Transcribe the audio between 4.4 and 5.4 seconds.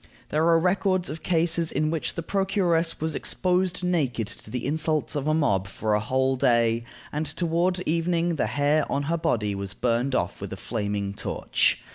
the insults of the